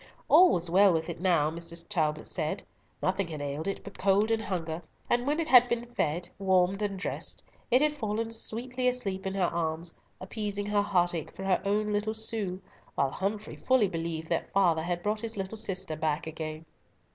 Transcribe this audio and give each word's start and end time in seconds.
All 0.29 0.49
was 0.51 0.67
well 0.67 0.91
with 0.91 1.09
it 1.09 1.21
now, 1.21 1.51
Mrs. 1.51 1.85
Talbot 1.87 2.25
said. 2.25 2.63
Nothing 3.03 3.27
had 3.27 3.39
ailed 3.39 3.67
it 3.67 3.83
but 3.83 3.99
cold 3.99 4.31
and 4.31 4.41
hunger, 4.41 4.81
and 5.11 5.27
when 5.27 5.39
it 5.39 5.47
had 5.47 5.69
been 5.69 5.85
fed, 5.85 6.27
warmed, 6.39 6.81
and 6.81 6.97
dressed, 6.97 7.43
it 7.69 7.83
had 7.83 7.93
fallen 7.95 8.31
sweetly 8.31 8.87
asleep 8.87 9.27
in 9.27 9.35
her 9.35 9.43
arms, 9.43 9.93
appeasing 10.19 10.65
her 10.65 10.81
heartache 10.81 11.35
for 11.35 11.43
her 11.43 11.61
own 11.65 11.93
little 11.93 12.15
Sue, 12.15 12.59
while 12.95 13.11
Humfrey 13.11 13.57
fully 13.57 13.87
believed 13.87 14.29
that 14.29 14.51
father 14.51 14.81
had 14.81 15.03
brought 15.03 15.21
his 15.21 15.37
little 15.37 15.55
sister 15.55 15.95
back 15.95 16.25
again. 16.25 16.65